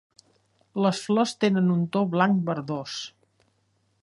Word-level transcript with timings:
Les 0.85 1.01
flors 1.09 1.35
tenen 1.45 1.69
un 1.75 1.85
to 1.97 2.03
blanc 2.17 2.43
verdós. 2.51 3.01